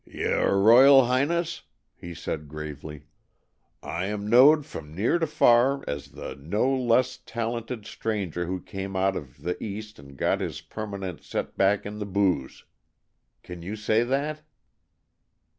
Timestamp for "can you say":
13.43-14.01